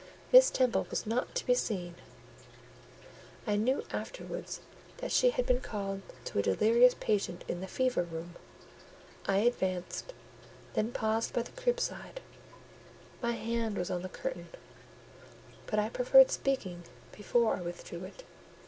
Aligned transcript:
Miss 0.33 0.49
Temple 0.49 0.87
was 0.89 1.05
not 1.05 1.35
to 1.35 1.45
be 1.45 1.53
seen: 1.53 1.93
I 3.45 3.55
knew 3.55 3.83
afterwards 3.91 4.59
that 4.97 5.11
she 5.11 5.29
had 5.29 5.45
been 5.45 5.61
called 5.61 6.01
to 6.25 6.39
a 6.39 6.41
delirious 6.41 6.95
patient 6.99 7.43
in 7.47 7.61
the 7.61 7.67
fever 7.67 8.01
room. 8.01 8.35
I 9.27 9.37
advanced; 9.45 10.11
then 10.73 10.91
paused 10.91 11.33
by 11.33 11.43
the 11.43 11.51
crib 11.51 11.79
side: 11.79 12.19
my 13.21 13.33
hand 13.33 13.77
was 13.77 13.91
on 13.91 14.01
the 14.01 14.09
curtain, 14.09 14.49
but 15.67 15.77
I 15.77 15.89
preferred 15.89 16.31
speaking 16.31 16.81
before 17.11 17.55
I 17.57 17.61
withdrew 17.61 18.03
it. 18.03 18.23